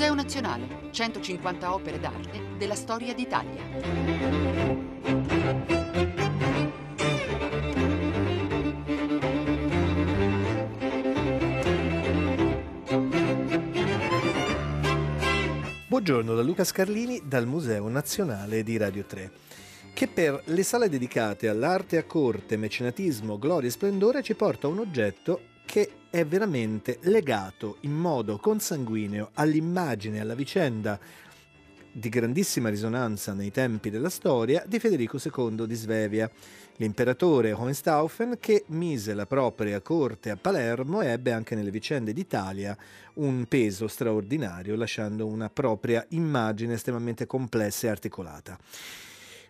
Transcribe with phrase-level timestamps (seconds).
[0.00, 3.62] Museo Nazionale, 150 opere d'arte della storia d'Italia.
[15.86, 19.30] Buongiorno da Luca Scarlini dal Museo Nazionale di Radio 3
[19.92, 24.78] che per le sale dedicate all'arte a corte, mecenatismo, gloria e splendore ci porta un
[24.78, 30.98] oggetto che è veramente legato in modo consanguineo all'immagine alla vicenda
[31.92, 36.30] di grandissima risonanza nei tempi della storia di Federico II di Svevia,
[36.76, 42.76] l'imperatore Hohenstaufen che mise la propria corte a Palermo e ebbe anche nelle vicende d'Italia
[43.14, 48.58] un peso straordinario, lasciando una propria immagine estremamente complessa e articolata.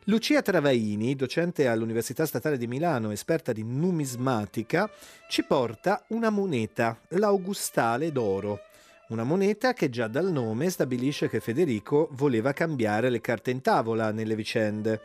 [0.05, 4.91] Lucia Travaini, docente all'Università Statale di Milano, esperta di numismatica,
[5.29, 8.61] ci porta una moneta, l'Augustale d'oro.
[9.09, 14.11] Una moneta che già dal nome stabilisce che Federico voleva cambiare le carte in tavola
[14.11, 15.03] nelle vicende,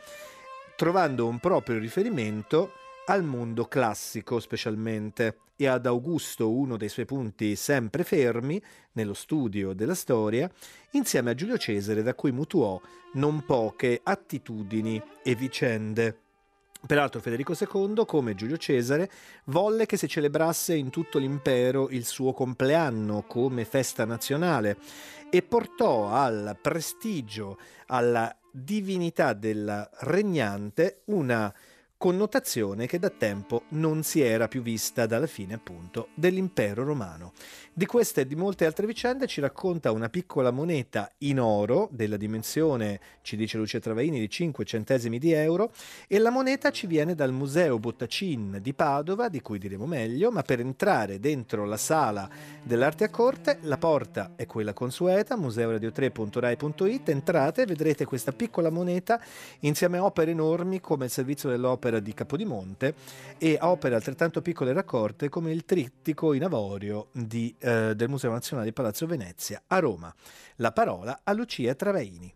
[0.77, 2.71] trovando un proprio riferimento
[3.05, 8.61] al mondo classico specialmente e ad Augusto, uno dei suoi punti sempre fermi
[8.93, 10.49] nello studio della storia,
[10.91, 12.79] insieme a Giulio Cesare da cui mutuò
[13.13, 16.19] non poche attitudini e vicende.
[16.85, 19.09] Peraltro Federico II, come Giulio Cesare,
[19.45, 24.77] volle che si celebrasse in tutto l'impero il suo compleanno come festa nazionale
[25.31, 31.53] e portò al prestigio, alla divinità del regnante una
[32.05, 37.33] connotazione che da tempo non si era più vista dalla fine appunto dell'impero romano.
[37.73, 42.15] Di queste e di molte altre vicende ci racconta una piccola moneta in oro della
[42.15, 45.71] dimensione, ci dice Lucia Travaini, di 5 centesimi di euro
[46.07, 50.43] e la moneta ci viene dal Museo Bottacin di Padova, di cui diremo meglio, ma
[50.43, 52.29] per entrare dentro la sala
[52.61, 59.19] dell'arte a corte la porta è quella consueta, museoradio3.rai.it, entrate e vedrete questa piccola moneta
[59.61, 62.95] insieme a opere enormi come il servizio dell'opera di Capodimonte
[63.37, 68.31] e a opere altrettanto piccole raccolte come il trittico in avorio di eh, del Museo
[68.31, 70.13] Nazionale di Palazzo Venezia a Roma.
[70.57, 72.33] La parola a Lucia Travaini.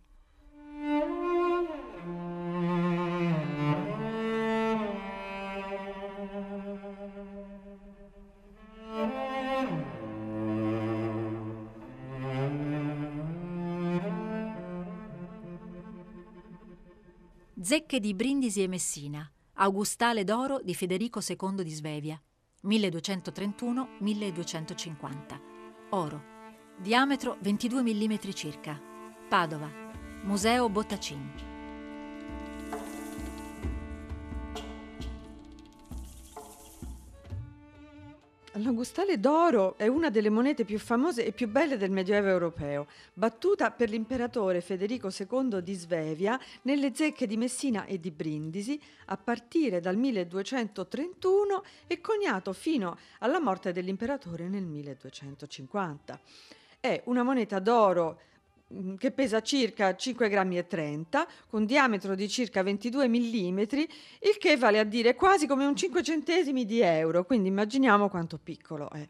[17.61, 19.29] Zecche di Brindisi e Messina,
[19.61, 22.17] Augustale d'oro di Federico II di Svevia,
[22.63, 25.39] 1231-1250.
[25.89, 26.23] Oro.
[26.77, 28.79] Diametro 22 mm circa.
[29.27, 29.69] Padova.
[30.23, 31.48] Museo Bottacin.
[38.61, 43.71] L'Augustale d'oro è una delle monete più famose e più belle del Medioevo europeo, battuta
[43.71, 49.79] per l'imperatore Federico II di Svevia nelle zecche di Messina e di Brindisi a partire
[49.79, 56.19] dal 1231 e coniato fino alla morte dell'imperatore nel 1250.
[56.81, 58.19] È una moneta d'oro
[58.97, 64.77] che pesa circa 5 grammi 30 con diametro di circa 22 mm il che vale
[64.79, 67.25] a dire quasi come un 5 centesimi di euro.
[67.25, 69.05] Quindi immaginiamo quanto piccolo è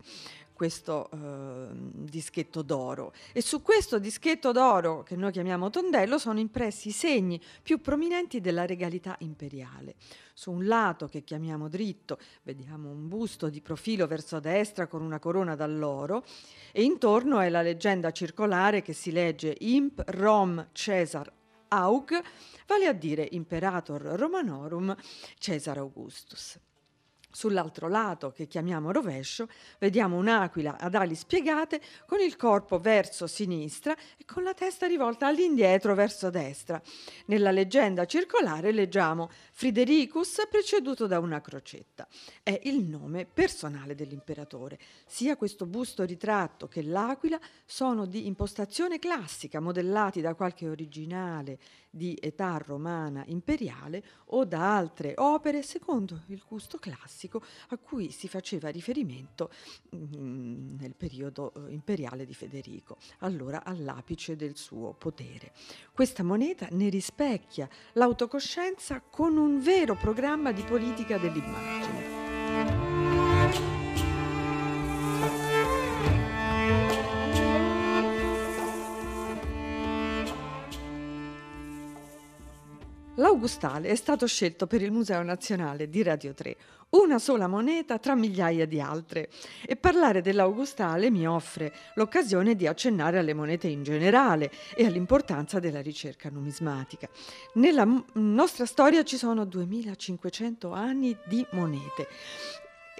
[0.59, 6.89] questo eh, dischetto d'oro e su questo dischetto d'oro che noi chiamiamo tondello sono impressi
[6.89, 9.95] i segni più prominenti della regalità imperiale.
[10.33, 15.19] Su un lato che chiamiamo dritto vediamo un busto di profilo verso destra con una
[15.19, 16.25] corona d'alloro
[16.73, 21.31] e intorno è la leggenda circolare che si legge Imp Rom Caesar
[21.69, 22.21] Aug,
[22.67, 24.93] vale a dire Imperator Romanorum
[25.37, 26.59] Caesar Augustus.
[27.31, 29.47] Sull'altro lato, che chiamiamo rovescio,
[29.77, 35.27] vediamo un'aquila ad ali spiegate con il corpo verso sinistra e con la testa rivolta
[35.27, 36.81] all'indietro verso destra.
[37.27, 42.07] Nella leggenda circolare leggiamo Fridericus preceduto da una crocetta.
[42.41, 44.79] È il nome personale dell'imperatore.
[45.05, 51.59] Sia questo busto ritratto che l'aquila sono di impostazione classica, modellati da qualche originale
[51.91, 57.18] di età romana imperiale o da altre opere secondo il gusto classico
[57.69, 59.49] a cui si faceva riferimento
[59.95, 65.51] mm, nel periodo eh, imperiale di Federico, allora all'apice del suo potere.
[65.91, 72.09] Questa moneta ne rispecchia l'autocoscienza con un vero programma di politica dell'immagine.
[83.19, 86.55] L'augustale è stato scelto per il Museo Nazionale di Radio 3,
[86.91, 89.29] una sola moneta tra migliaia di altre.
[89.65, 95.81] E parlare dell'Augustale mi offre l'occasione di accennare alle monete in generale e all'importanza della
[95.81, 97.09] ricerca numismatica.
[97.55, 102.07] Nella m- nostra storia ci sono 2500 anni di monete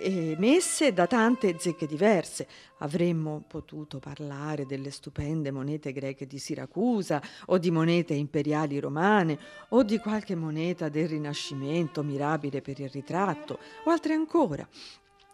[0.02, 2.48] emesse da tante zecche diverse.
[2.80, 9.38] Avremmo potuto parlare delle stupende monete greche di Siracusa o di monete imperiali romane
[9.70, 14.68] o di qualche moneta del Rinascimento mirabile per il ritratto o altre ancora.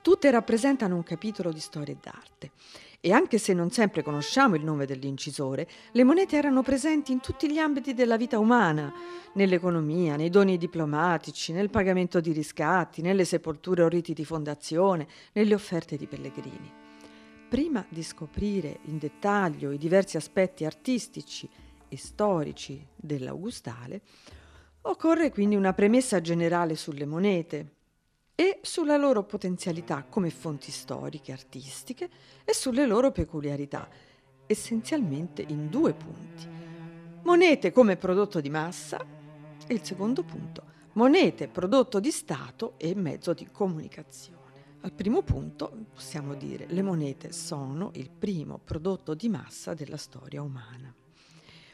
[0.02, 2.52] Tutte rappresentano un capitolo di storia e d'arte.
[3.06, 7.52] E anche se non sempre conosciamo il nome dell'incisore, le monete erano presenti in tutti
[7.52, 8.92] gli ambiti della vita umana,
[9.34, 15.54] nell'economia, nei doni diplomatici, nel pagamento di riscatti, nelle sepolture o riti di fondazione, nelle
[15.54, 16.74] offerte di pellegrini.
[17.48, 21.48] Prima di scoprire in dettaglio i diversi aspetti artistici
[21.88, 24.02] e storici dell'Augustale,
[24.82, 27.75] occorre quindi una premessa generale sulle monete,
[28.36, 32.10] e sulla loro potenzialità come fonti storiche, artistiche
[32.44, 33.88] e sulle loro peculiarità,
[34.46, 36.48] essenzialmente in due punti.
[37.24, 39.04] Monete come prodotto di massa
[39.66, 44.44] e il secondo punto, monete prodotto di Stato e mezzo di comunicazione.
[44.82, 50.44] Al primo punto possiamo dire le monete sono il primo prodotto di massa della storia
[50.44, 50.94] umana.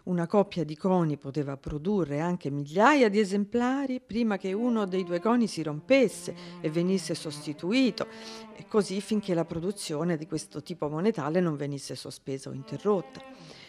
[0.03, 5.19] Una coppia di coni poteva produrre anche migliaia di esemplari prima che uno dei due
[5.19, 8.07] coni si rompesse e venisse sostituito,
[8.55, 13.21] e così finché la produzione di questo tipo monetale non venisse sospesa o interrotta.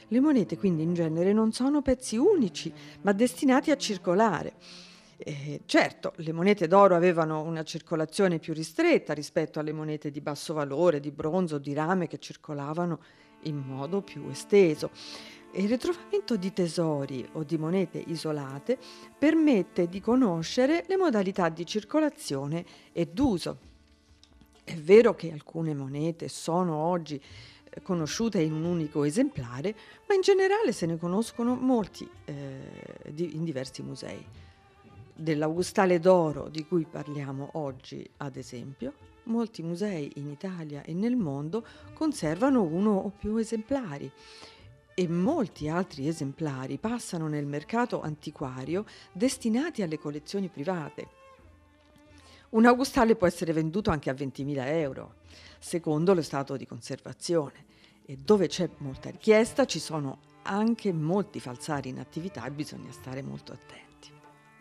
[0.08, 4.54] Le monete quindi in genere non sono pezzi unici, ma destinati a circolare.
[5.18, 10.54] Eh, certo, le monete d'oro avevano una circolazione più ristretta rispetto alle monete di basso
[10.54, 12.98] valore, di bronzo, di rame che circolavano
[13.42, 14.90] in modo più esteso.
[15.54, 18.78] Il ritrovamento di tesori o di monete isolate
[19.18, 23.58] permette di conoscere le modalità di circolazione e d'uso.
[24.64, 27.20] È vero che alcune monete sono oggi
[27.68, 29.76] eh, conosciute in un unico esemplare,
[30.08, 34.24] ma in generale se ne conoscono molti eh, in diversi musei.
[35.14, 38.94] Dell'Augustale d'oro di cui parliamo oggi, ad esempio,
[39.24, 44.10] molti musei in Italia e nel mondo conservano uno o più esemplari
[44.94, 51.20] e molti altri esemplari passano nel mercato antiquario destinati alle collezioni private.
[52.50, 55.14] Un augustale può essere venduto anche a 20.000 euro,
[55.58, 57.64] secondo lo stato di conservazione,
[58.04, 63.22] e dove c'è molta richiesta ci sono anche molti falsari in attività e bisogna stare
[63.22, 63.91] molto attenti.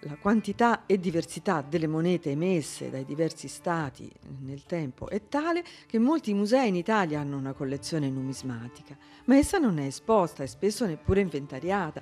[0.06, 6.00] La quantità e diversità delle monete emesse dai diversi stati nel tempo è tale che
[6.00, 10.88] molti musei in Italia hanno una collezione numismatica, ma essa non è esposta e spesso
[10.88, 12.01] neppure inventariata.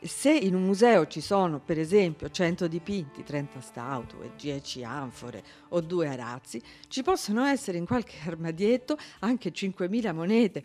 [0.00, 5.80] Se in un museo ci sono, per esempio, 100 dipinti, 30 statue, 10 anfore o
[5.80, 10.62] due arazzi, ci possono essere in qualche armadietto anche 5.000 monete,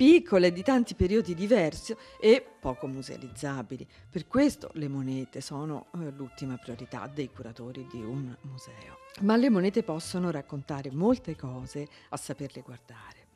[0.00, 3.86] piccole di tanti periodi diversi e poco musealizzabili.
[4.08, 9.00] Per questo le monete sono eh, l'ultima priorità dei curatori di un museo.
[9.20, 13.26] Ma le monete possono raccontare molte cose a saperle guardare.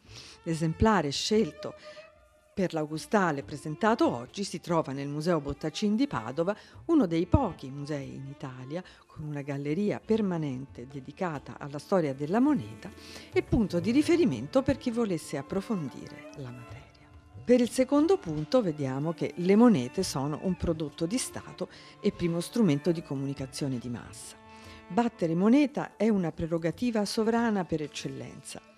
[0.45, 1.75] L'esemplare scelto
[2.55, 6.57] per l'Augustale presentato oggi si trova nel Museo Bottacin di Padova,
[6.87, 12.89] uno dei pochi musei in Italia con una galleria permanente dedicata alla storia della moneta
[13.33, 16.83] e punto di riferimento per chi volesse approfondire la materia.
[17.45, 21.69] Per il secondo punto vediamo che le monete sono un prodotto di Stato
[22.01, 24.37] e primo strumento di comunicazione di massa.
[24.87, 28.74] Battere moneta è una prerogativa sovrana per eccellenza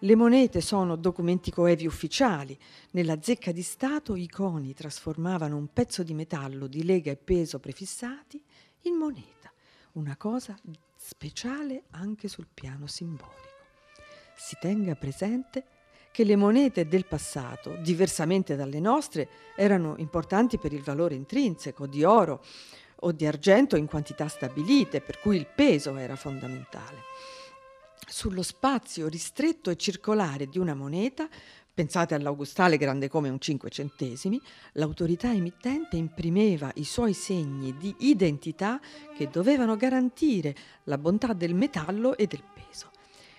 [0.00, 2.58] le monete sono documenti coevi ufficiali.
[2.90, 7.58] Nella zecca di Stato i coni trasformavano un pezzo di metallo di lega e peso
[7.58, 8.42] prefissati
[8.82, 9.50] in moneta,
[9.92, 10.54] una cosa
[10.96, 13.34] speciale anche sul piano simbolico.
[14.36, 15.64] Si tenga presente
[16.12, 22.04] che le monete del passato, diversamente dalle nostre, erano importanti per il valore intrinseco di
[22.04, 22.44] oro
[23.00, 27.02] o di argento in quantità stabilite, per cui il peso era fondamentale
[28.06, 31.28] sullo spazio ristretto e circolare di una moneta,
[31.74, 34.40] pensate all'augustale grande come un 5 centesimi,
[34.72, 38.80] l'autorità emittente imprimeva i suoi segni di identità
[39.14, 42.92] che dovevano garantire la bontà del metallo e del peso.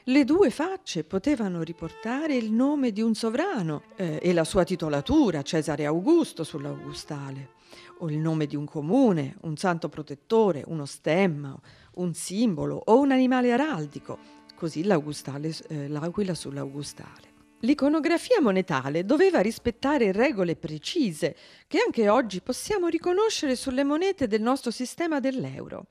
[0.03, 5.41] Le due facce potevano riportare il nome di un sovrano eh, e la sua titolatura,
[5.41, 7.55] Cesare Augusto, sull'augustale,
[7.99, 11.59] o il nome di un comune, un santo protettore, uno stemma,
[11.95, 17.35] un simbolo o un animale araldico, così eh, l'aquila sull'augustale.
[17.61, 21.35] L'iconografia monetale doveva rispettare regole precise
[21.67, 25.85] che anche oggi possiamo riconoscere sulle monete del nostro sistema dell'euro,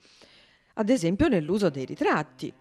[0.75, 2.53] ad esempio nell'uso dei ritratti.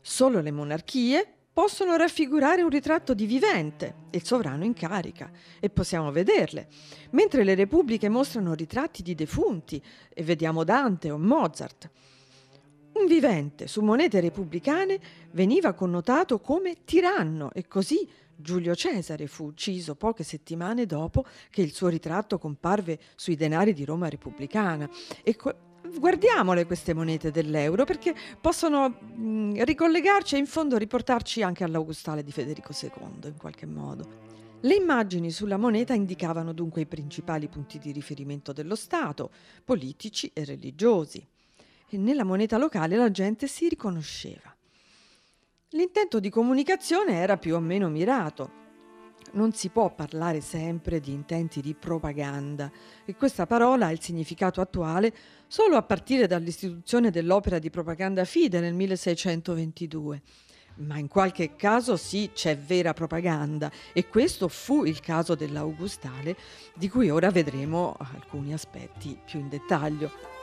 [0.00, 6.12] Solo le monarchie possono raffigurare un ritratto di vivente, il sovrano in carica, e possiamo
[6.12, 6.68] vederle,
[7.12, 11.90] mentre le repubbliche mostrano ritratti di defunti e vediamo Dante o Mozart.
[12.98, 14.98] Un vivente su monete repubblicane
[15.32, 21.72] veniva connotato come tiranno e così Giulio Cesare fu ucciso poche settimane dopo che il
[21.72, 24.88] suo ritratto comparve sui denari di Roma repubblicana.
[25.22, 25.54] E co-
[25.98, 32.32] guardiamole queste monete dell'euro perché possono mh, ricollegarci e in fondo riportarci anche all'Augustale di
[32.32, 34.24] Federico II in qualche modo.
[34.60, 39.30] Le immagini sulla moneta indicavano dunque i principali punti di riferimento dello Stato,
[39.64, 41.24] politici e religiosi.
[41.88, 44.54] E nella moneta locale la gente si riconosceva.
[45.70, 48.64] L'intento di comunicazione era più o meno mirato,
[49.32, 52.70] non si può parlare sempre di intenti di propaganda
[53.04, 55.14] e questa parola ha il significato attuale
[55.46, 60.22] solo a partire dall'istituzione dell'opera di propaganda fide nel 1622.
[60.76, 66.36] Ma in qualche caso sì c'è vera propaganda e questo fu il caso dell'Augustale
[66.74, 70.35] di cui ora vedremo alcuni aspetti più in dettaglio.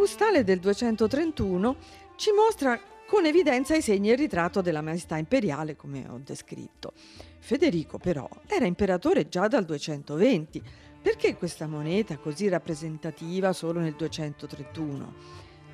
[0.00, 1.76] L'Augustale del 231
[2.16, 6.94] ci mostra con evidenza i segni e il ritratto della maestà imperiale, come ho descritto.
[7.38, 10.62] Federico, però, era imperatore già dal 220.
[11.02, 15.14] Perché questa moneta così rappresentativa solo nel 231?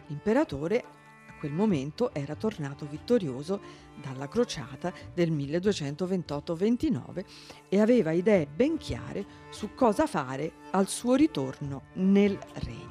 [0.08, 0.82] L'imperatore
[1.28, 3.60] a quel momento era tornato vittorioso
[3.94, 7.24] dalla crociata del 1228-29
[7.68, 12.85] e aveva idee ben chiare su cosa fare al suo ritorno nel regno.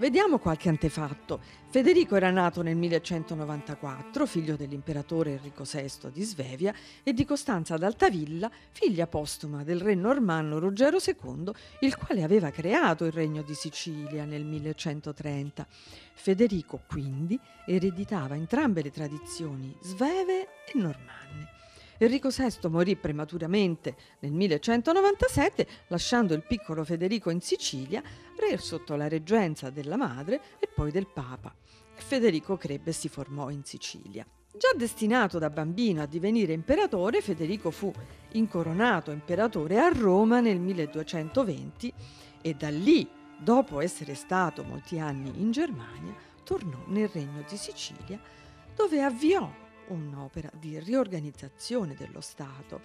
[0.00, 1.40] Vediamo qualche antefatto.
[1.68, 8.50] Federico era nato nel 1194, figlio dell'imperatore Enrico VI di Svevia e di Costanza d'Altavilla,
[8.70, 14.24] figlia postuma del re normanno Ruggero II, il quale aveva creato il regno di Sicilia
[14.24, 15.66] nel 1130.
[16.14, 21.59] Federico quindi ereditava entrambe le tradizioni sveve e normanne.
[22.02, 28.02] Enrico VI morì prematuramente nel 1197, lasciando il piccolo Federico in Sicilia,
[28.38, 31.54] re sotto la reggenza della madre e poi del Papa.
[31.92, 34.24] Federico crebbe e si formò in Sicilia.
[34.50, 37.92] Già destinato da bambino a divenire imperatore, Federico fu
[38.32, 41.92] incoronato imperatore a Roma nel 1220
[42.40, 46.14] e da lì, dopo essere stato molti anni in Germania,
[46.44, 48.18] tornò nel regno di Sicilia
[48.74, 52.80] dove avviò un'opera di riorganizzazione dello Stato,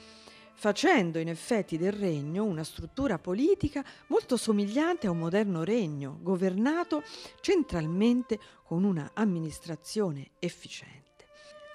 [0.54, 7.04] facendo in effetti del regno una struttura politica molto somigliante a un moderno regno, governato
[7.42, 11.04] centralmente con una amministrazione efficiente.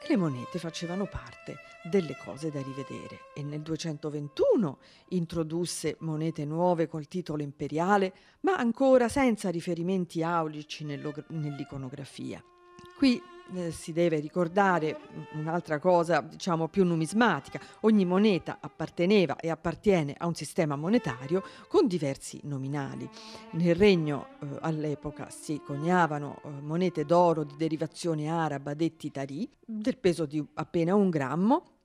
[0.09, 7.07] Le monete facevano parte delle cose da rivedere e nel 221 introdusse monete nuove col
[7.07, 12.43] titolo imperiale, ma ancora senza riferimenti aulici nell'iconografia.
[12.97, 13.21] Qui
[13.55, 14.99] eh, si deve ricordare
[15.33, 17.61] un'altra cosa, diciamo più numismatica.
[17.81, 23.09] Ogni moneta apparteneva e appartiene a un sistema monetario con diversi nominali.
[23.53, 29.99] Nel regno eh, all'epoca si coniavano eh, monete d'oro di derivazione araba detti tari, del
[29.99, 31.80] peso di appena un grammo,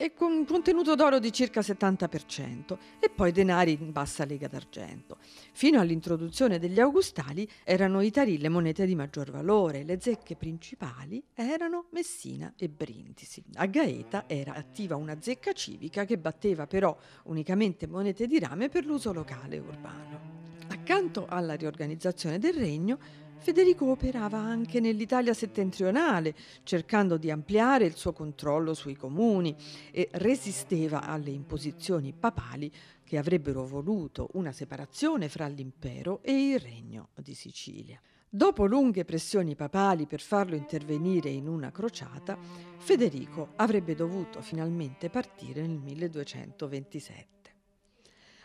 [0.00, 5.16] e con un contenuto d'oro di circa 70% e poi denari in bassa lega d'argento.
[5.52, 11.20] Fino all'introduzione degli augustali erano i tari le monete di maggior valore, le zecche principali
[11.34, 13.42] erano Messina e Brindisi.
[13.54, 18.86] A Gaeta era attiva una zecca civica che batteva però unicamente monete di rame per
[18.86, 20.36] l'uso locale urbano.
[20.68, 22.98] Accanto alla riorganizzazione del regno,
[23.38, 29.56] Federico operava anche nell'Italia settentrionale, cercando di ampliare il suo controllo sui comuni
[29.90, 32.70] e resisteva alle imposizioni papali
[33.04, 38.00] che avrebbero voluto una separazione fra l'impero e il regno di Sicilia.
[38.28, 42.36] Dopo lunghe pressioni papali per farlo intervenire in una crociata,
[42.76, 47.54] Federico avrebbe dovuto finalmente partire nel 1227.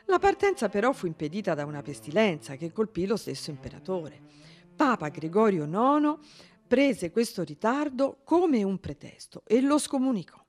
[0.06, 4.22] La partenza però fu impedita da una pestilenza che colpì lo stesso imperatore.
[4.76, 6.18] Papa Gregorio IX
[6.68, 10.44] prese questo ritardo come un pretesto e lo scomunicò.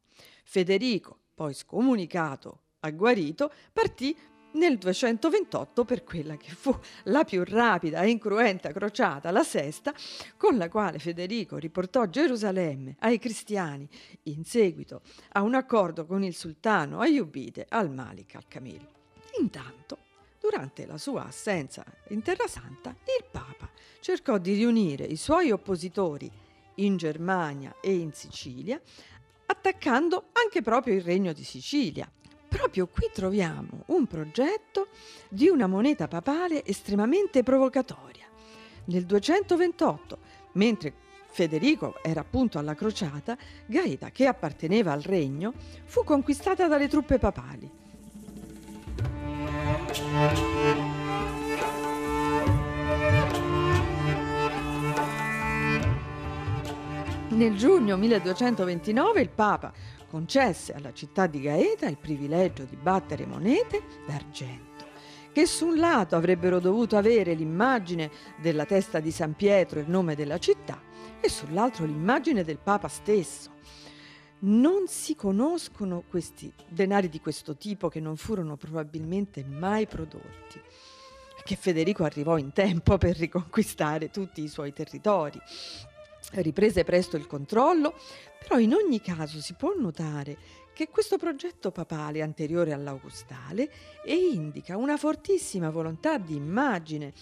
[0.44, 4.16] Federico, poi scomunicato a guarito, partì
[4.52, 9.92] nel 228 per quella che fu la più rapida e incruenta crociata, la sesta,
[10.36, 13.88] con la quale Federico riportò Gerusalemme ai cristiani
[14.24, 15.02] in seguito
[15.32, 18.86] a un accordo con il sultano Ayubide al-Malik al-Kamil.
[19.40, 20.03] Intanto
[20.44, 23.66] durante la sua assenza in Terra Santa, il Papa
[24.00, 26.30] cercò di riunire i suoi oppositori
[26.76, 28.78] in Germania e in Sicilia,
[29.46, 32.06] attaccando anche proprio il regno di Sicilia.
[32.46, 34.88] Proprio qui troviamo un progetto
[35.30, 38.26] di una moneta papale estremamente provocatoria.
[38.84, 40.18] Nel 228,
[40.52, 40.92] mentre
[41.30, 43.34] Federico era appunto alla crociata,
[43.64, 45.54] Gaeta, che apparteneva al regno,
[45.86, 47.83] fu conquistata dalle truppe papali.
[57.28, 59.72] Nel giugno 1229 il Papa
[60.08, 64.84] concesse alla città di Gaeta il privilegio di battere monete d'argento,
[65.32, 68.10] che su un lato avrebbero dovuto avere l'immagine
[68.40, 70.80] della testa di San Pietro il nome della città,
[71.20, 73.50] e sull'altro l'immagine del Papa stesso.
[74.44, 80.60] Non si conoscono questi denari di questo tipo che non furono probabilmente mai prodotti,
[81.44, 85.40] che Federico arrivò in tempo per riconquistare tutti i suoi territori.
[86.32, 87.94] Riprese presto il controllo,
[88.38, 90.36] però in ogni caso si può notare
[90.74, 93.70] che questo progetto papale anteriore all'augustale
[94.04, 97.14] e indica una fortissima volontà di immagine,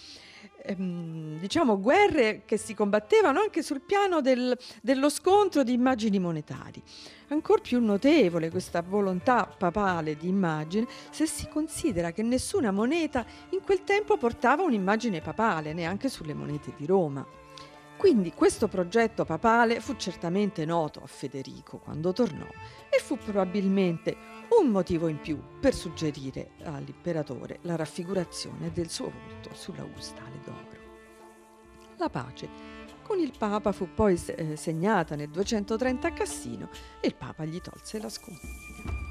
[0.63, 6.81] ehm, diciamo guerre che si combattevano anche sul piano del, dello scontro di immagini monetari.
[7.29, 13.61] Ancora più notevole questa volontà papale di immagine se si considera che nessuna moneta in
[13.61, 17.25] quel tempo portava un'immagine papale, neanche sulle monete di Roma.
[17.97, 22.47] Quindi questo progetto papale fu certamente noto a Federico quando tornò
[22.89, 29.49] e fu probabilmente un motivo in più per suggerire all'imperatore la raffigurazione del suo volto
[29.53, 30.81] sulla gustale d'oro.
[31.97, 32.71] La pace
[33.03, 36.69] con il Papa fu poi eh, segnata nel 230 a Cassino
[37.01, 39.02] e il Papa gli tolse la sconfitta.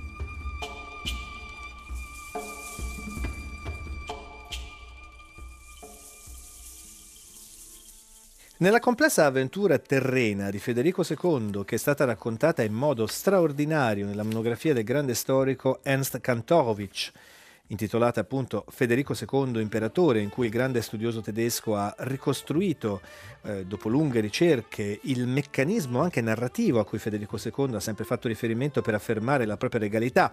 [8.63, 14.23] Nella complessa avventura terrena di Federico II, che è stata raccontata in modo straordinario nella
[14.23, 17.11] monografia del grande storico Ernst Kantorowicz,
[17.73, 23.01] intitolata appunto Federico II Imperatore, in cui il grande studioso tedesco ha ricostruito,
[23.43, 28.29] eh, dopo lunghe ricerche, il meccanismo anche narrativo a cui Federico II ha sempre fatto
[28.29, 30.33] riferimento per affermare la propria regalità,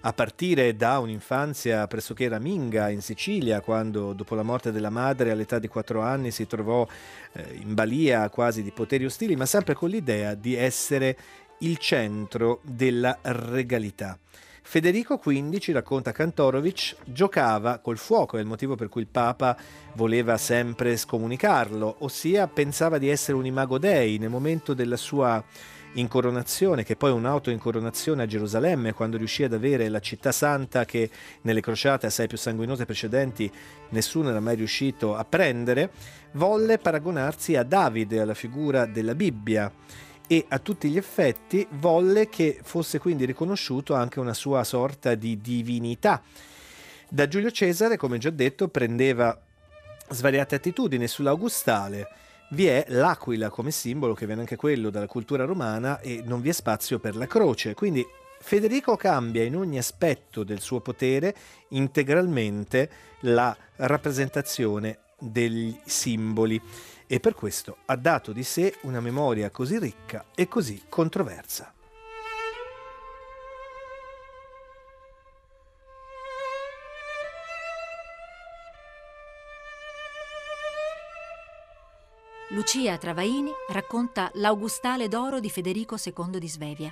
[0.00, 5.60] a partire da un'infanzia pressoché raminga in Sicilia, quando dopo la morte della madre all'età
[5.60, 6.86] di quattro anni si trovò
[7.32, 11.16] eh, in balia quasi di poteri ostili, ma sempre con l'idea di essere
[11.60, 14.18] il centro della regalità.
[14.62, 19.56] Federico quindi, ci racconta Kantorovic, giocava col fuoco, è il motivo per cui il Papa
[19.94, 25.42] voleva sempre scomunicarlo, ossia pensava di essere un imago dei nel momento della sua
[25.94, 31.10] incoronazione, che poi un'auto-incoronazione a Gerusalemme, quando riuscì ad avere la città santa che
[31.42, 33.50] nelle crociate assai più sanguinose precedenti
[33.90, 35.90] nessuno era mai riuscito a prendere,
[36.32, 39.72] volle paragonarsi a Davide, alla figura della Bibbia
[40.32, 45.40] e a tutti gli effetti volle che fosse quindi riconosciuto anche una sua sorta di
[45.40, 46.22] divinità.
[47.08, 49.36] Da Giulio Cesare, come già detto, prendeva
[50.08, 52.06] svariate attitudini sull'Augustale.
[52.50, 56.50] Vi è l'aquila come simbolo, che viene anche quello dalla cultura romana, e non vi
[56.50, 57.74] è spazio per la croce.
[57.74, 58.06] Quindi
[58.38, 61.34] Federico cambia in ogni aspetto del suo potere
[61.70, 62.88] integralmente
[63.22, 66.62] la rappresentazione degli simboli
[67.12, 71.74] e per questo ha dato di sé una memoria così ricca e così controversa.
[82.50, 86.90] Lucia Travaini racconta L'Augustale d'oro di Federico II di Svevia.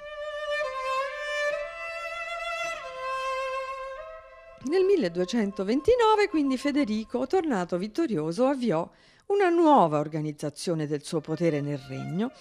[4.65, 8.91] Nel 1229 quindi Federico, tornato vittorioso, avviò
[9.29, 12.33] una nuova organizzazione del suo potere nel regno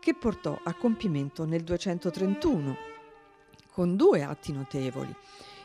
[0.00, 2.76] che portò a compimento nel 231
[3.72, 5.14] con due atti notevoli.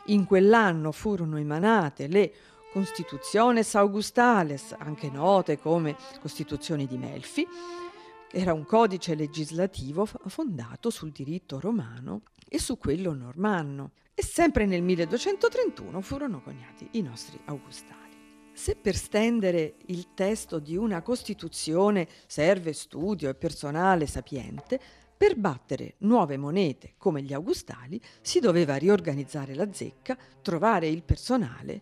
[0.06, 2.32] In quell'anno furono emanate le
[2.72, 7.46] Constitutiones Augustales, anche note come Costituzioni di Melfi,
[8.30, 13.92] era un codice legislativo fondato sul diritto romano e su quello normanno.
[14.14, 18.03] E sempre nel 1231 furono coniati i nostri Augustali.
[18.54, 24.78] Se per stendere il testo di una Costituzione serve studio e personale sapiente,
[25.16, 31.80] per battere nuove monete come gli augustali si doveva riorganizzare la zecca, trovare il personale,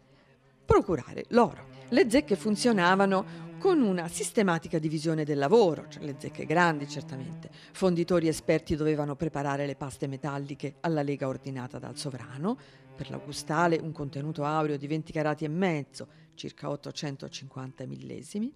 [0.65, 1.67] procurare l'oro.
[1.91, 7.51] Le zecche funzionavano con una sistematica divisione del lavoro, cioè le zecche grandi certamente.
[7.73, 12.57] Fonditori esperti dovevano preparare le paste metalliche alla lega ordinata dal sovrano,
[12.97, 18.53] per l'augustale un contenuto aureo di 20 carati e mezzo, circa 850 millesimi.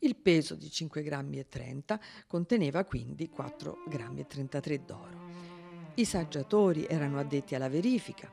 [0.00, 5.22] Il peso di 5 grammi e 30 conteneva quindi 4 grammi e 33 d'oro.
[5.94, 8.30] I saggiatori erano addetti alla verifica,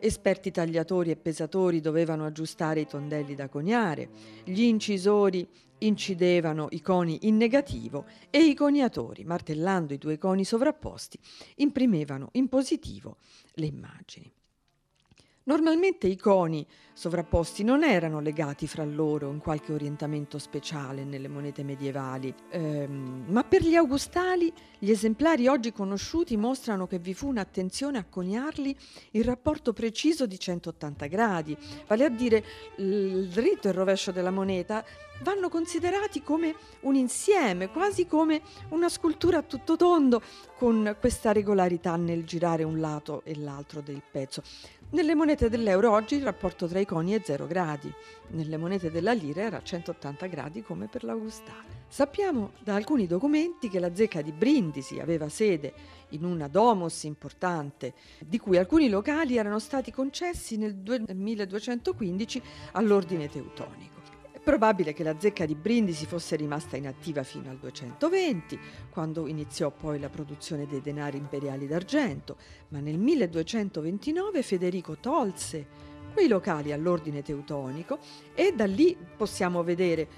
[0.00, 4.10] Esperti tagliatori e pesatori dovevano aggiustare i tondelli da coniare,
[4.44, 5.46] gli incisori
[5.78, 11.18] incidevano i coni in negativo e i coniatori, martellando i due coni sovrapposti,
[11.56, 13.16] imprimevano in positivo
[13.54, 14.32] le immagini.
[15.48, 21.62] Normalmente i coni sovrapposti non erano legati fra loro in qualche orientamento speciale nelle monete
[21.62, 27.96] medievali, ehm, ma per gli augustali gli esemplari oggi conosciuti mostrano che vi fu un'attenzione
[27.96, 28.76] a coniarli
[29.12, 31.56] in rapporto preciso di 180 gradi,
[31.86, 32.44] vale a dire
[32.76, 34.84] il dritto e il rovescio della moneta
[35.22, 40.22] vanno considerati come un insieme, quasi come una scultura a tutto tondo,
[40.56, 44.42] con questa regolarità nel girare un lato e l'altro del pezzo.
[44.90, 47.92] Nelle monete dell'euro oggi il rapporto tra i coni è 0 gradi,
[48.28, 51.84] nelle monete della lira era 180 gradi come per l'augustale.
[51.88, 55.74] Sappiamo da alcuni documenti che la zecca di Brindisi aveva sede
[56.10, 63.97] in una domus importante, di cui alcuni locali erano stati concessi nel 1215 all'ordine teutonico
[64.48, 68.58] probabile che la zecca di Brindisi fosse rimasta inattiva fino al 220,
[68.88, 75.66] quando iniziò poi la produzione dei denari imperiali d'argento, ma nel 1229 Federico tolse
[76.14, 77.98] quei locali all'ordine teutonico
[78.34, 80.08] e da lì possiamo vedere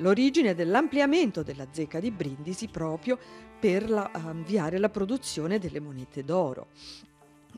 [0.00, 3.18] l'origine dell'ampliamento della zecca di Brindisi proprio
[3.58, 6.66] per la, avviare la produzione delle monete d'oro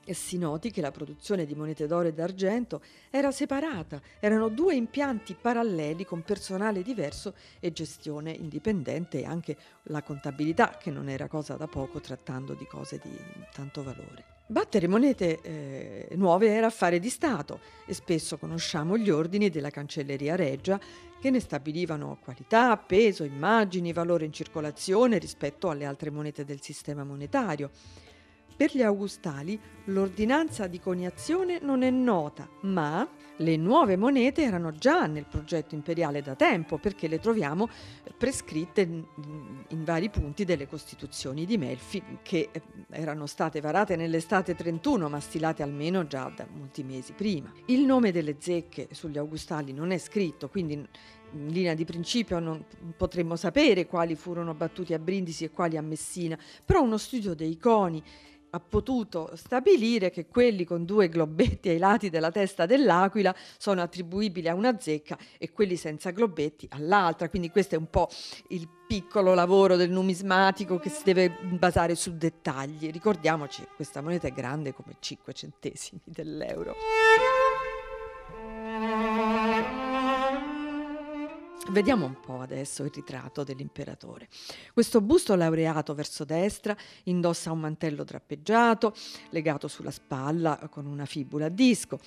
[0.05, 4.75] e si noti che la produzione di monete d'oro e d'argento era separata, erano due
[4.75, 11.29] impianti paralleli con personale diverso e gestione indipendente e anche la contabilità, che non era
[11.29, 13.17] cosa da poco trattando di cose di
[13.53, 14.39] tanto valore.
[14.51, 20.35] Battere monete eh, nuove era affare di Stato e spesso conosciamo gli ordini della Cancelleria
[20.35, 20.81] Reggia
[21.21, 27.05] che ne stabilivano qualità, peso, immagini, valore in circolazione rispetto alle altre monete del sistema
[27.05, 27.71] monetario.
[28.61, 35.07] Per gli augustali l'ordinanza di coniazione non è nota, ma le nuove monete erano già
[35.07, 37.71] nel progetto imperiale da tempo perché le troviamo
[38.19, 45.09] prescritte in vari punti delle costituzioni di Melfi che eh, erano state varate nell'estate 31
[45.09, 47.51] ma stilate almeno già da molti mesi prima.
[47.69, 52.63] Il nome delle zecche sugli augustali non è scritto, quindi in linea di principio non
[52.95, 57.57] potremmo sapere quali furono battuti a Brindisi e quali a Messina, però uno studio dei
[57.57, 58.03] coni
[58.51, 64.49] ha potuto stabilire che quelli con due globetti ai lati della testa dell'aquila sono attribuibili
[64.49, 67.29] a una zecca e quelli senza globetti all'altra.
[67.29, 68.09] Quindi questo è un po'
[68.49, 72.91] il piccolo lavoro del numismatico che si deve basare su dettagli.
[72.91, 76.75] Ricordiamoci, questa moneta è grande come 5 centesimi dell'euro.
[81.71, 84.29] Vediamo un po' adesso il ritratto dell'imperatore.
[84.73, 88.93] Questo busto laureato verso destra indossa un mantello drappeggiato,
[89.31, 92.01] legato sulla spalla con una fibula a disco.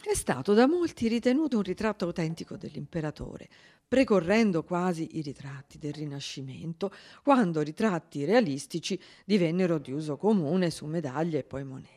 [0.00, 3.48] È stato da molti ritenuto un ritratto autentico dell'imperatore,
[3.88, 6.92] precorrendo quasi i ritratti del Rinascimento,
[7.24, 11.95] quando ritratti realistici divennero di uso comune su medaglie e poi monete.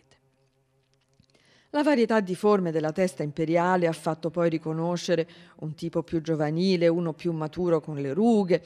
[1.71, 5.27] La varietà di forme della testa imperiale ha fatto poi riconoscere
[5.57, 8.63] un tipo più giovanile, uno più maturo con le rughe.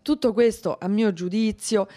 [0.00, 1.88] Tutto questo, a mio giudizio,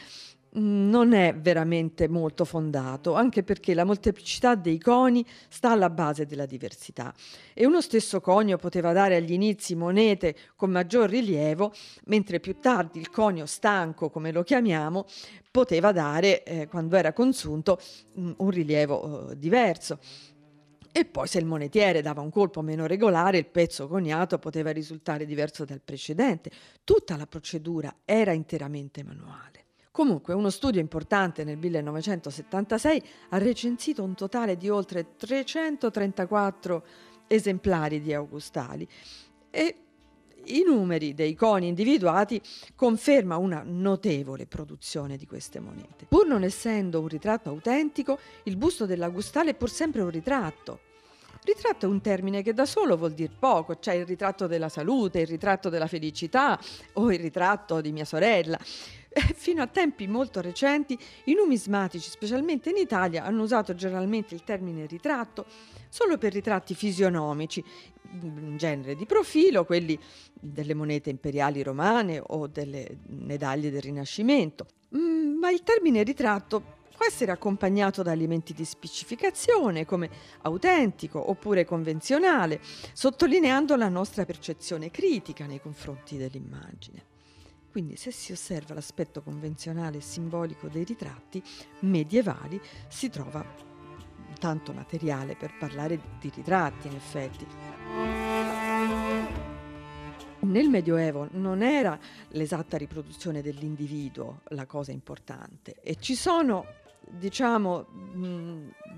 [0.56, 6.46] non è veramente molto fondato, anche perché la molteplicità dei coni sta alla base della
[6.46, 7.14] diversità
[7.54, 11.74] e uno stesso conio poteva dare agli inizi monete con maggior rilievo,
[12.06, 15.06] mentre più tardi il conio stanco, come lo chiamiamo,
[15.52, 17.80] poteva dare, eh, quando era consunto,
[18.14, 20.00] mh, un rilievo eh, diverso.
[20.92, 25.26] E poi se il monetiere dava un colpo meno regolare, il pezzo coniato poteva risultare
[25.26, 26.50] diverso dal precedente.
[26.86, 29.65] Tutta la procedura era interamente manuale.
[29.96, 36.86] Comunque, uno studio importante nel 1976 ha recensito un totale di oltre 334
[37.28, 38.86] esemplari di augustali
[39.50, 39.76] e
[40.48, 42.42] i numeri dei coni individuati
[42.76, 46.04] conferma una notevole produzione di queste monete.
[46.10, 50.80] Pur non essendo un ritratto autentico, il busto dell'Augustale è pur sempre un ritratto.
[51.46, 55.20] Ritratto è un termine che da solo vuol dire poco, cioè il ritratto della salute,
[55.20, 56.60] il ritratto della felicità
[56.94, 58.60] o il ritratto di mia sorella.
[59.36, 64.86] fino a tempi molto recenti i numismatici, specialmente in Italia, hanno usato generalmente il termine
[64.86, 65.46] ritratto
[65.90, 67.64] solo per ritratti fisionomici,
[68.22, 69.98] in genere di profilo, quelli
[70.34, 74.68] delle monete imperiali romane o delle medaglie del Rinascimento.
[74.96, 80.10] Mm, ma il termine ritratto può essere accompagnato da elementi di specificazione come
[80.42, 82.60] autentico oppure convenzionale,
[82.94, 87.15] sottolineando la nostra percezione critica nei confronti dell'immagine.
[87.76, 91.44] Quindi se si osserva l'aspetto convenzionale e simbolico dei ritratti
[91.80, 92.58] medievali
[92.88, 93.46] si trova
[94.40, 97.46] tanto materiale per parlare di ritratti in effetti.
[100.40, 106.66] Nel Medioevo non era l'esatta riproduzione dell'individuo la cosa importante e ci sono
[107.02, 107.88] diciamo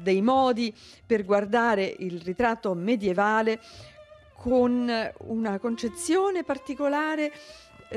[0.03, 0.71] dei modi
[1.03, 3.59] per guardare il ritratto medievale
[4.35, 4.87] con
[5.17, 7.31] una concezione particolare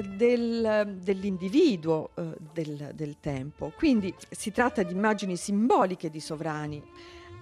[0.05, 3.73] del, dell'individuo eh, del, del tempo.
[3.77, 6.83] Quindi si tratta di immagini simboliche di sovrani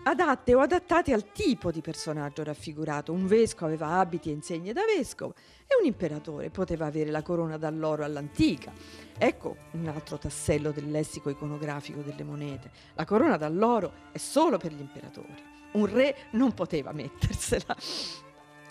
[0.04, 3.12] adatte o adattate al tipo di personaggio raffigurato.
[3.12, 5.34] Un vescovo aveva abiti e insegne da vescovo
[5.66, 8.72] e un imperatore poteva avere la corona d'alloro all'antica.
[9.18, 12.70] Ecco un altro tassello del lessico iconografico delle monete.
[12.94, 15.56] La corona d'alloro è solo per gli imperatori.
[15.72, 17.76] Un re non poteva mettersela.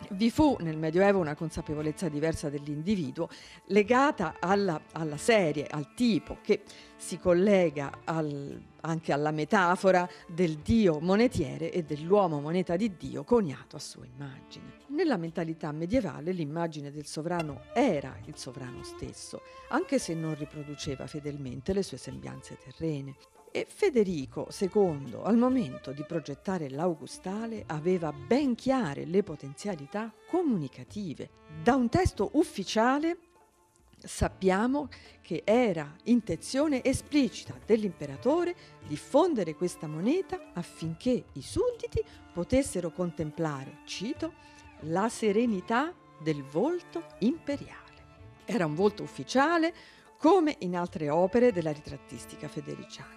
[0.09, 3.29] Vi fu nel Medioevo una consapevolezza diversa dell'individuo
[3.65, 6.63] legata alla, alla serie, al tipo, che
[6.95, 13.75] si collega al, anche alla metafora del dio monetiere e dell'uomo moneta di Dio coniato
[13.75, 14.85] a sua immagine.
[14.87, 21.73] Nella mentalità medievale l'immagine del sovrano era il sovrano stesso, anche se non riproduceva fedelmente
[21.73, 23.15] le sue sembianze terrene.
[23.57, 31.27] E Federico II, al momento di progettare l'Augustale, aveva ben chiare le potenzialità comunicative.
[31.63, 33.17] Da un testo ufficiale
[33.97, 34.89] sappiamo
[35.23, 44.33] che era intenzione esplicita dell'imperatore diffondere questa moneta affinché i sudditi potessero contemplare, cito,
[44.81, 45.91] la serenità
[46.21, 48.05] del volto imperiale.
[48.45, 49.73] Era un volto ufficiale
[50.19, 53.16] come in altre opere della ritrattistica federiciana.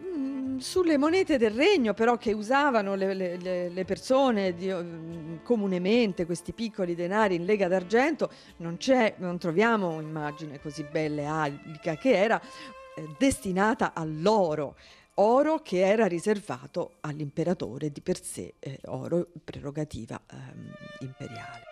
[0.00, 6.24] Mm, sulle monete del regno però che usavano le, le, le persone di, mm, comunemente
[6.24, 11.96] questi piccoli denari in lega d'argento non c'è, non troviamo un'immagine così bella e albica
[11.96, 14.76] che era eh, destinata all'oro
[15.20, 21.66] oro che era riservato all'imperatore di per sé, eh, oro prerogativa ehm, imperiale.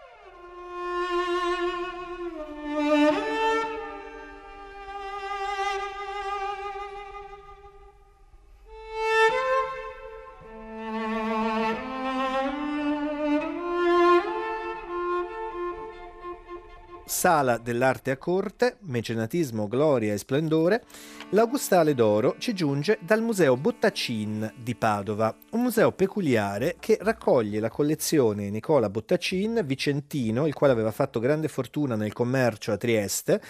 [17.17, 20.85] Sala dell'arte a corte, mecenatismo, gloria e splendore,
[21.31, 27.71] l'Augustale d'Oro ci giunge dal Museo Bottacin di Padova, un museo peculiare che raccoglie la
[27.71, 33.41] collezione Nicola Bottacin, vicentino, il quale aveva fatto grande fortuna nel commercio a Trieste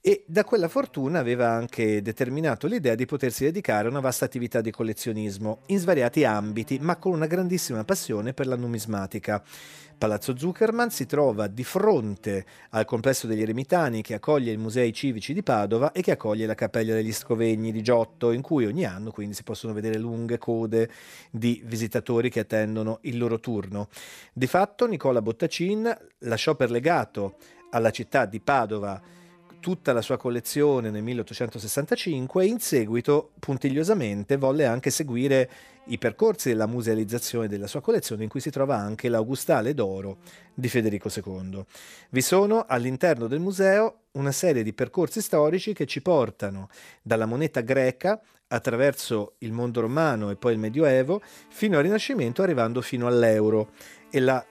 [0.00, 4.60] e da quella fortuna aveva anche determinato l'idea di potersi dedicare a una vasta attività
[4.60, 9.42] di collezionismo in svariati ambiti, ma con una grandissima passione per la numismatica.
[9.98, 15.32] Palazzo Zuckerman si trova di fronte al complesso degli Eremitani che accoglie i musei civici
[15.32, 19.10] di Padova e che accoglie la Cappella degli Scrovegni di Giotto, in cui ogni anno
[19.10, 20.90] quindi si possono vedere lunghe code
[21.30, 23.88] di visitatori che attendono il loro turno.
[24.34, 27.36] Di fatto Nicola Bottacin lasciò per legato
[27.70, 29.00] alla città di Padova
[29.60, 35.50] tutta la sua collezione nel 1865 e in seguito puntigliosamente volle anche seguire
[35.86, 40.18] i percorsi della musealizzazione della sua collezione in cui si trova anche l'Augustale d'Oro
[40.54, 41.64] di Federico II.
[42.10, 46.68] Vi sono all'interno del museo una serie di percorsi storici che ci portano
[47.02, 52.80] dalla moneta greca attraverso il mondo romano e poi il Medioevo fino al Rinascimento arrivando
[52.80, 53.70] fino all'euro
[54.10, 54.44] e la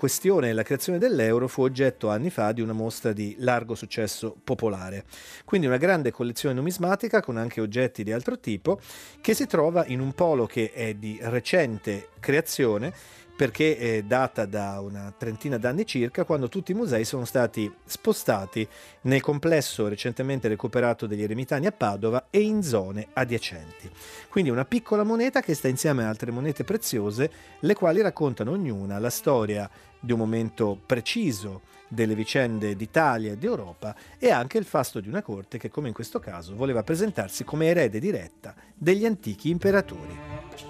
[0.00, 5.04] questione della creazione dell'euro fu oggetto anni fa di una mostra di largo successo popolare.
[5.44, 8.80] Quindi una grande collezione numismatica con anche oggetti di altro tipo
[9.20, 12.94] che si trova in un polo che è di recente creazione
[13.40, 18.68] perché è data da una trentina d'anni circa, quando tutti i musei sono stati spostati
[19.04, 23.90] nel complesso recentemente recuperato degli Eremitani a Padova e in zone adiacenti.
[24.28, 28.98] Quindi una piccola moneta che sta insieme a altre monete preziose, le quali raccontano ognuna
[28.98, 35.00] la storia di un momento preciso delle vicende d'Italia e d'Europa e anche il fasto
[35.00, 39.48] di una corte che, come in questo caso, voleva presentarsi come erede diretta degli antichi
[39.48, 40.69] imperatori.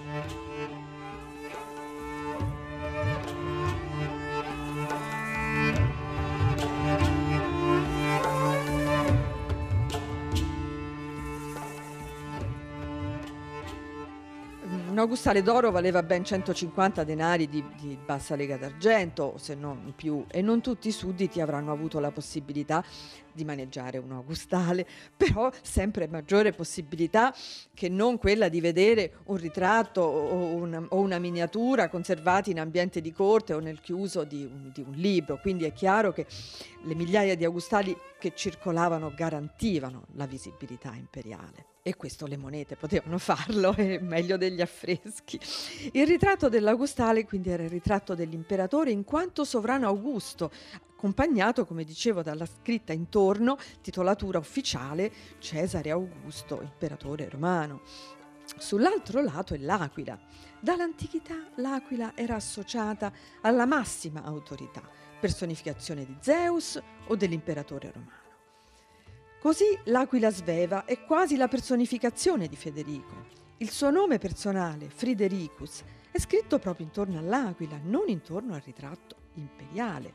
[15.01, 20.43] Augustale d'oro valeva ben 150 denari di, di bassa lega d'argento, se non più, e
[20.43, 22.85] non tutti i sudditi avranno avuto la possibilità
[23.33, 24.87] di maneggiare un augustale,
[25.17, 27.35] però sempre maggiore possibilità
[27.75, 33.01] che non quella di vedere un ritratto o una, o una miniatura conservati in ambiente
[33.01, 35.39] di corte o nel chiuso di un, di un libro.
[35.41, 36.27] Quindi è chiaro che
[36.83, 41.70] le migliaia di augustali che circolavano garantivano la visibilità imperiale.
[41.83, 45.41] E questo le monete potevano farlo, è meglio degli affreschi.
[45.93, 50.51] Il ritratto dell'Augustale quindi era il ritratto dell'imperatore in quanto sovrano Augusto,
[50.91, 57.81] accompagnato, come dicevo, dalla scritta intorno, titolatura ufficiale Cesare Augusto, imperatore romano.
[58.59, 60.19] Sull'altro lato è l'aquila.
[60.61, 64.83] Dall'antichità l'aquila era associata alla massima autorità,
[65.19, 68.20] personificazione di Zeus o dell'imperatore romano.
[69.41, 73.25] Così l'aquila sveva è quasi la personificazione di Federico.
[73.57, 80.13] Il suo nome personale, Fridericus, è scritto proprio intorno all'aquila, non intorno al ritratto imperiale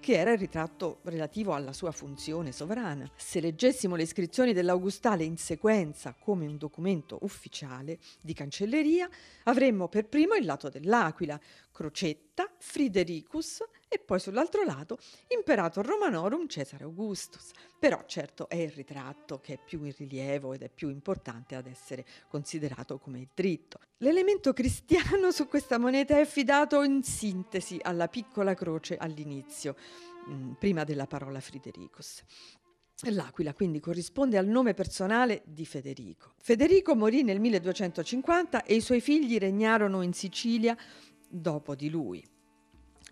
[0.00, 3.10] che era il ritratto relativo alla sua funzione sovrana.
[3.16, 9.08] Se leggessimo le iscrizioni dell'Augustale in sequenza come un documento ufficiale di cancelleria,
[9.44, 11.38] avremmo per primo il lato dell'aquila,
[11.72, 17.50] Crocetta, Fridericus e poi sull'altro lato Imperator Romanorum Cesare Augustus.
[17.78, 21.66] Però certo è il ritratto che è più in rilievo ed è più importante ad
[21.66, 23.78] essere considerato come il dritto.
[23.98, 29.76] L'elemento cristiano su questa moneta è affidato in sintesi alla piccola croce all'inizio,
[30.28, 32.22] mm, prima della parola Fridericus.
[33.10, 36.32] L'aquila quindi corrisponde al nome personale di Federico.
[36.38, 40.74] Federico morì nel 1250 e i suoi figli regnarono in Sicilia
[41.28, 42.26] dopo di lui.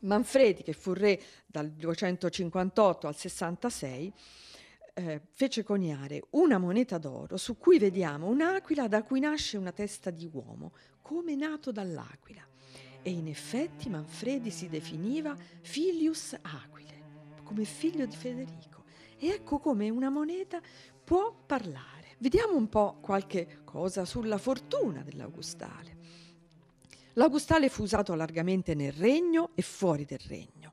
[0.05, 4.13] Manfredi, che fu re dal 258 al 66,
[4.95, 10.11] eh, fece coniare una moneta d'oro su cui vediamo un'aquila da cui nasce una testa
[10.11, 12.47] di uomo, come nato dall'aquila.
[13.03, 18.85] E in effetti Manfredi si definiva filius aquile, come figlio di Federico.
[19.19, 20.61] E ecco come una moneta
[21.03, 22.17] può parlare.
[22.19, 25.94] Vediamo un po' qualche cosa sulla fortuna dell'Augustale.
[27.15, 30.73] L'Augustale fu usato largamente nel regno e fuori del regno.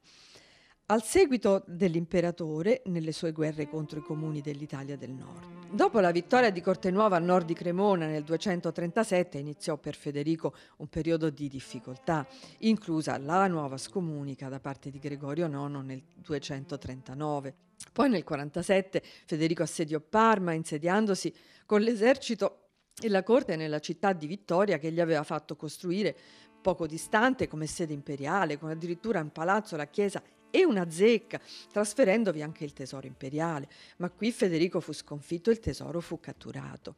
[0.87, 5.69] Al seguito dell'imperatore nelle sue guerre contro i comuni dell'Italia del Nord.
[5.71, 10.87] Dopo la vittoria di Cortenuova a nord di Cremona nel 237 iniziò per Federico un
[10.87, 12.27] periodo di difficoltà,
[12.59, 17.55] inclusa la nuova scomunica da parte di Gregorio IX nel 239.
[17.93, 21.33] Poi nel 47 Federico assediò Parma insediandosi
[21.65, 22.60] con l'esercito
[23.07, 26.15] e la corte nella città di Vittoria che gli aveva fatto costruire
[26.61, 31.39] poco distante come sede imperiale, con addirittura un palazzo, la chiesa e una zecca,
[31.71, 33.67] trasferendovi anche il tesoro imperiale.
[33.97, 36.95] Ma qui Federico fu sconfitto e il tesoro fu catturato.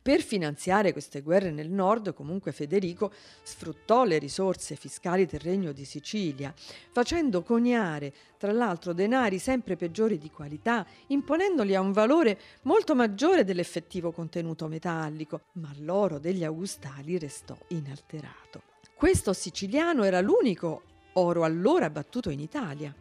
[0.00, 5.84] Per finanziare queste guerre nel nord, comunque Federico sfruttò le risorse fiscali del regno di
[5.84, 6.52] Sicilia,
[6.90, 13.44] facendo coniare tra l'altro denari sempre peggiori di qualità, imponendoli a un valore molto maggiore
[13.44, 18.62] dell'effettivo contenuto metallico, ma l'oro degli Augustali restò inalterato.
[18.96, 20.82] Questo siciliano era l'unico
[21.14, 22.92] oro allora battuto in Italia.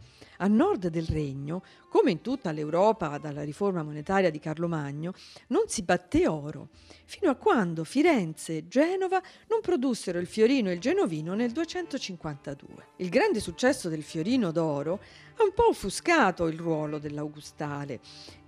[0.42, 5.14] A nord del regno, come in tutta l'Europa dalla riforma monetaria di Carlo Magno,
[5.50, 6.70] non si batté oro,
[7.06, 12.68] fino a quando Firenze e Genova non produssero il fiorino e il genovino nel 252.
[12.98, 15.00] Il grande successo del fiorino d'oro
[15.38, 18.00] ha un po' offuscato il ruolo dell'Augustale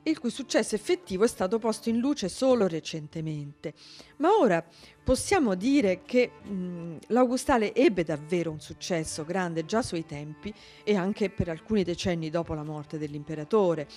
[0.04, 3.74] il cui successo effettivo è stato posto in luce solo recentemente.
[4.18, 4.64] Ma ora
[5.04, 10.96] possiamo dire che mh, l'Augustale ebbe davvero un successo grande già ai suoi tempi e
[10.96, 13.88] anche per alcuni decenni dopo la morte dell'imperatore.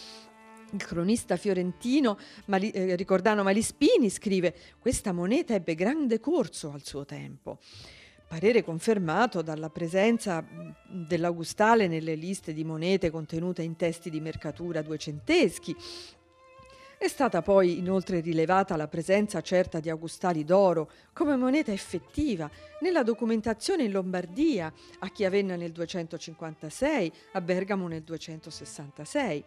[0.73, 7.05] Il cronista fiorentino Mali, eh, Ricordano Malispini scrive: Questa moneta ebbe grande corso al suo
[7.05, 7.59] tempo
[8.27, 10.45] parere confermato dalla presenza
[10.89, 15.77] dell'Augustale nelle liste di monete contenute in testi di mercatura duecenteschi.
[16.99, 23.03] È stata poi inoltre rilevata la presenza certa di Augustali d'oro come moneta effettiva nella
[23.03, 29.45] documentazione in Lombardia, a Chiavenna nel 256, a Bergamo nel 266.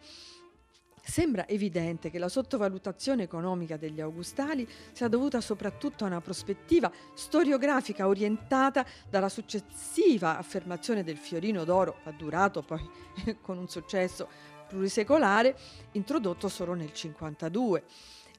[1.02, 8.06] Sembra evidente che la sottovalutazione economica degli augustali sia dovuta soprattutto a una prospettiva storiografica
[8.06, 12.88] orientata dalla successiva affermazione del fiorino d'oro, durato poi
[13.42, 15.56] con un successo plurisecolare,
[15.92, 17.84] introdotto solo nel 52.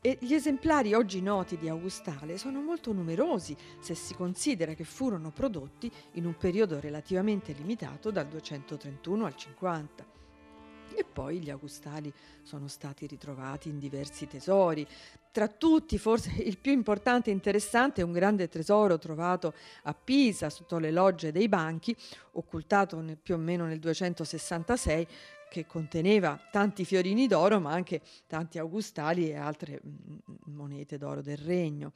[0.02, 5.30] E gli esemplari oggi noti di Augustale sono molto numerosi se si considera che furono
[5.30, 10.12] prodotti in un periodo relativamente limitato dal 231 al 50
[10.96, 12.12] e poi gli augustali
[12.44, 14.86] sono stati ritrovati in diversi tesori.
[15.32, 19.54] tra tutti, forse il più importante e interessante, è un grande tesoro trovato
[19.84, 21.96] a Pisa sotto le logge dei banchi,
[22.34, 25.08] occultato nel, più o meno nel 266,
[25.52, 31.36] che conteneva tanti fiorini d'oro, ma anche tanti augustali e altre mm, monete d'oro del
[31.36, 31.92] regno.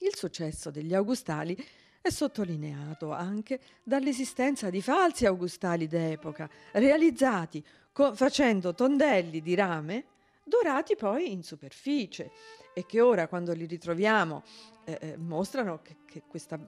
[0.00, 1.56] Il successo degli augustali
[2.00, 10.04] è sottolineato anche dall'esistenza di falsi augustali d'epoca, realizzati co- facendo tondelli di rame
[10.50, 12.30] dorati poi in superficie
[12.74, 14.42] e che ora quando li ritroviamo
[14.84, 16.58] eh, eh mostrano che, che, questa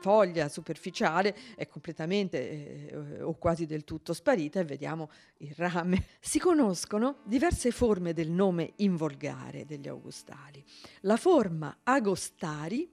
[0.00, 6.06] foglia superficiale è completamente eh, o quasi del tutto sparita e vediamo il rame.
[6.20, 10.62] Si conoscono diverse forme del nome involgare degli augustali.
[11.02, 12.90] La forma agostari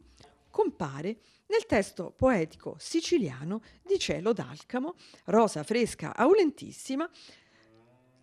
[0.52, 1.18] compare
[1.48, 4.96] nel testo poetico siciliano di Cielo d'Alcamo,
[5.26, 7.10] rosa fresca aulentissima,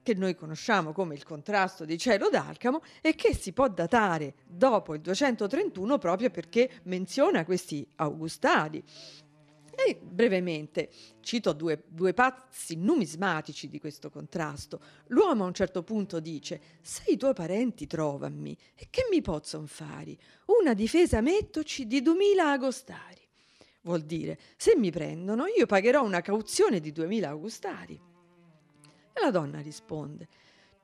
[0.09, 4.95] che noi conosciamo come il contrasto di cielo d'Alcamo e che si può datare dopo
[4.95, 8.83] il 231 proprio perché menziona questi augustali.
[9.75, 10.89] E brevemente
[11.21, 14.81] cito due, due pazzi numismatici di questo contrasto.
[15.09, 19.67] L'uomo a un certo punto dice: Se i tuoi parenti trovami, e che mi possono
[19.67, 20.17] fare?
[20.47, 23.21] Una difesa mettoci di duemila agostari.
[23.83, 28.08] Vuol dire, se mi prendono, io pagherò una cauzione di duemila agostari.
[29.19, 30.29] E la donna risponde,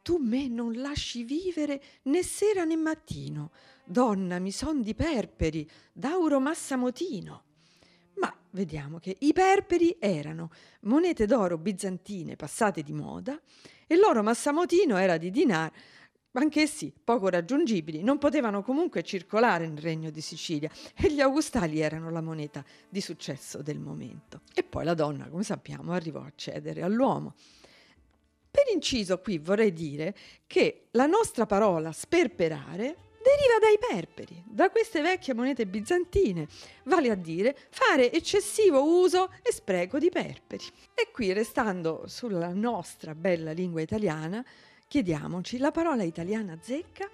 [0.03, 3.53] tu me non lasci vivere né sera né mattino,
[3.85, 7.45] donna mi son di perperi, d'auro massamotino.
[8.17, 13.41] Ma vediamo che i perperi erano monete d'oro bizantine passate di moda
[13.87, 15.71] e l'oro massamotino era di dinar,
[16.33, 22.11] anch'essi poco raggiungibili, non potevano comunque circolare nel regno di Sicilia e gli augustali erano
[22.11, 24.41] la moneta di successo del momento.
[24.53, 27.35] E poi la donna, come sappiamo, arrivò a cedere all'uomo.
[28.55, 30.15] Per inciso qui vorrei dire
[30.47, 36.47] che la nostra parola sperperare deriva dai perperi, da queste vecchie monete bizantine,
[36.85, 40.67] vale a dire fare eccessivo uso e spreco di perperi.
[40.95, 44.45] E qui, restando sulla nostra bella lingua italiana,
[44.87, 47.11] chiediamoci la parola italiana zecca.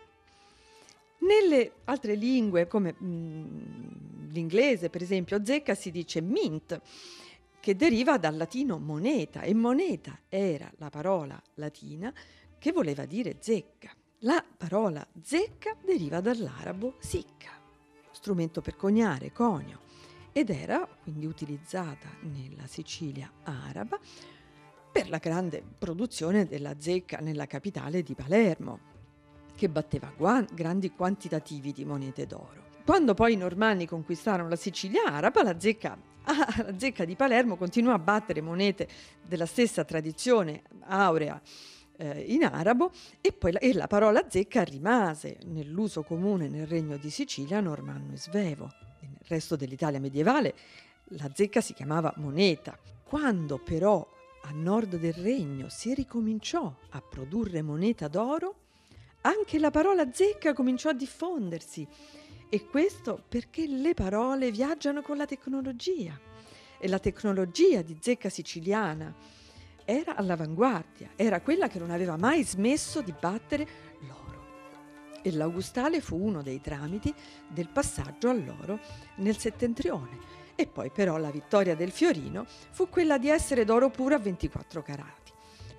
[1.20, 6.78] Nelle altre lingue, come mm, l'inglese per esempio, zecca si dice mint
[7.61, 12.12] che deriva dal latino moneta e moneta era la parola latina
[12.58, 13.90] che voleva dire zecca.
[14.20, 17.50] La parola zecca deriva dall'arabo sicca,
[18.11, 19.80] strumento per coniare, conio,
[20.32, 23.98] ed era quindi utilizzata nella Sicilia araba
[24.92, 28.88] per la grande produzione della zecca nella capitale di Palermo,
[29.54, 30.12] che batteva
[30.52, 32.70] grandi quantitativi di monete d'oro.
[32.91, 37.95] Quando poi i normanni conquistarono la Sicilia araba, la zecca la zecca di Palermo continuò
[37.95, 38.88] a battere monete
[39.24, 41.41] della stessa tradizione aurea
[41.99, 46.97] eh, in arabo e poi la, e la parola zecca rimase nell'uso comune nel regno
[46.97, 48.68] di Sicilia, normanno e svevo.
[49.03, 50.57] Nel resto dell'Italia medievale
[51.11, 52.76] la zecca si chiamava moneta.
[53.05, 54.05] Quando però
[54.43, 58.57] a nord del regno si ricominciò a produrre moneta d'oro,
[59.20, 61.86] anche la parola zecca cominciò a diffondersi
[62.51, 66.18] e questo perché le parole viaggiano con la tecnologia
[66.78, 69.14] e la tecnologia di zecca siciliana
[69.84, 73.66] era all'avanguardia, era quella che non aveva mai smesso di battere
[74.01, 74.28] l'oro.
[75.22, 77.14] E l'Augustale fu uno dei tramiti
[77.46, 78.80] del passaggio all'oro
[79.16, 80.38] nel settentrione.
[80.57, 84.82] E poi però la vittoria del Fiorino fu quella di essere d'oro puro a 24
[84.82, 85.32] carati.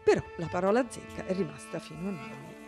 [0.04, 2.61] Però la parola zecca è rimasta fino a noi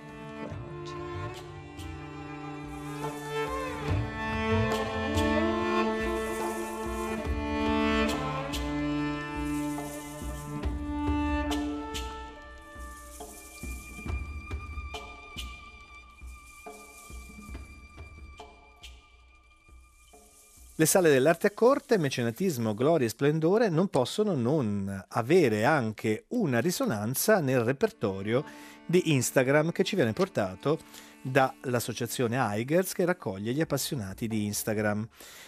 [20.76, 26.60] Le sale dell'arte a corte, mecenatismo, gloria e splendore non possono non avere anche una
[26.60, 28.44] risonanza nel repertorio
[28.86, 30.80] di Instagram che ci viene portato
[31.24, 35.08] dall'associazione Eigers che raccoglie gli appassionati di Instagram.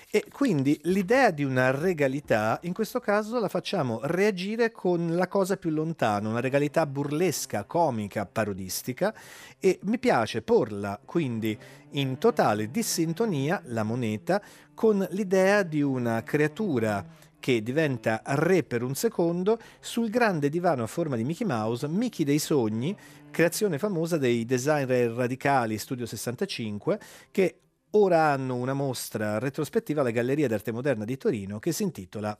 [0.09, 5.57] E quindi l'idea di una regalità, in questo caso la facciamo reagire con la cosa
[5.57, 9.13] più lontana, una regalità burlesca, comica, parodistica
[9.59, 11.57] e mi piace porla quindi
[11.91, 14.41] in totale dissintonia la moneta
[14.73, 17.05] con l'idea di una creatura
[17.45, 22.25] che diventa re per un secondo sul grande divano a forma di Mickey Mouse, Mickey
[22.25, 22.97] dei sogni,
[23.35, 26.97] creazione famosa dei designer radicali Studio 65
[27.31, 27.59] che
[27.91, 32.37] ora hanno una mostra retrospettiva alla Galleria d'Arte Moderna di Torino che si intitola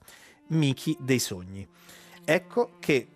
[0.48, 1.68] Mickey dei sogni.
[2.24, 3.08] Ecco che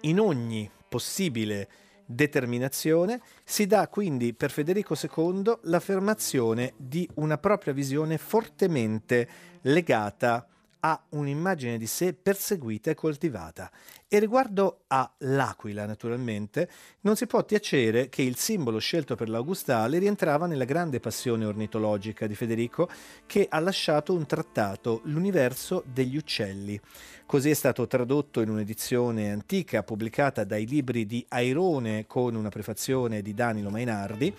[0.00, 1.68] in ogni possibile
[2.06, 9.28] determinazione, si dà quindi per Federico II l'affermazione di una propria visione fortemente
[9.62, 10.46] legata
[10.80, 13.70] a un'immagine di sé perseguita e coltivata.
[14.08, 20.46] E riguardo all'aquila, naturalmente, non si può tacere che il simbolo scelto per l'Augustale rientrava
[20.46, 22.88] nella grande passione ornitologica di Federico,
[23.26, 26.80] che ha lasciato un trattato, L'universo degli uccelli.
[27.26, 33.20] Così è stato tradotto in un'edizione antica pubblicata dai libri di Airone con una prefazione
[33.20, 34.32] di Danilo Mainardi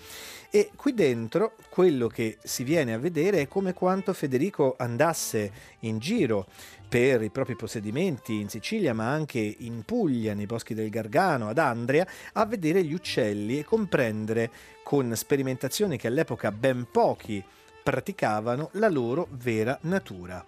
[0.50, 5.98] e qui dentro quello che si viene a vedere è come quanto Federico andasse in
[5.98, 6.46] giro
[6.88, 11.58] per i propri possedimenti in Sicilia, ma anche in Puglia, nei boschi del Gargano, ad
[11.58, 14.50] Andria, a vedere gli uccelli e comprendere
[14.82, 17.44] con sperimentazioni che all'epoca ben pochi
[17.82, 20.44] praticavano la loro vera natura.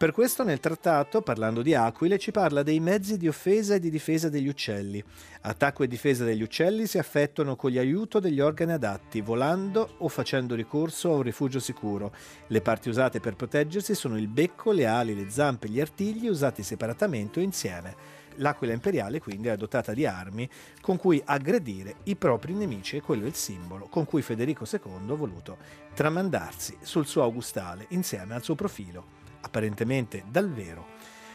[0.00, 3.90] Per questo nel trattato, parlando di aquile, ci parla dei mezzi di offesa e di
[3.90, 5.04] difesa degli uccelli.
[5.42, 10.54] Attacco e difesa degli uccelli si effettuano con l'aiuto degli organi adatti, volando o facendo
[10.54, 12.14] ricorso a un rifugio sicuro.
[12.46, 16.28] Le parti usate per proteggersi sono il becco, le ali, le zampe e gli artigli
[16.28, 17.94] usati separatamente o insieme.
[18.36, 20.48] L'aquila imperiale quindi è dotata di armi
[20.80, 25.10] con cui aggredire i propri nemici e quello è il simbolo con cui Federico II
[25.10, 25.58] ha voluto
[25.92, 30.86] tramandarsi sul suo augustale insieme al suo profilo apparentemente dal vero,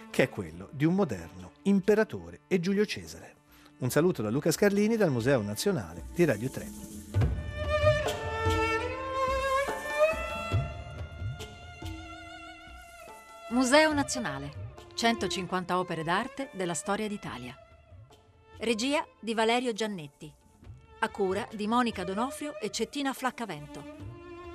[0.09, 3.33] che è quello di un moderno imperatore e Giulio Cesare.
[3.77, 6.69] Un saluto da Luca Scarlini dal Museo Nazionale di Radio 3.
[13.49, 14.63] Museo Nazionale.
[14.95, 17.55] 150 opere d'arte della storia d'Italia.
[18.59, 20.33] Regia di Valerio Giannetti.
[20.99, 23.83] A cura di Monica Donofrio e Cettina Flaccavento.